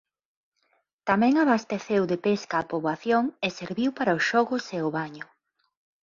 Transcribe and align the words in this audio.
Tamén 1.09 1.33
abasteceu 1.43 2.01
de 2.11 2.17
pesca 2.25 2.57
á 2.61 2.65
poboación 2.71 3.23
e 3.45 3.47
serviu 3.59 3.89
para 3.97 4.17
os 4.17 4.23
xogos 4.31 4.63
e 4.77 4.79
o 4.87 4.89
baño. 4.97 5.25